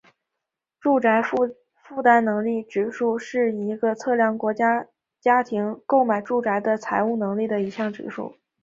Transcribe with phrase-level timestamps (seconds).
[0.79, 4.57] 住宅负担能力指数是一个测量国民
[5.19, 8.35] 家庭购买住宅的财务能力的一项指数。